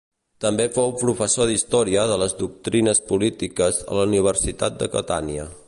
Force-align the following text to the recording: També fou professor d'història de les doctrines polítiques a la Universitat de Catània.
També 0.43 0.63
fou 0.77 0.93
professor 1.01 1.49
d'història 1.51 2.05
de 2.13 2.17
les 2.21 2.33
doctrines 2.39 3.03
polítiques 3.13 3.83
a 3.91 3.99
la 3.99 4.09
Universitat 4.15 4.81
de 4.83 4.93
Catània. 4.97 5.51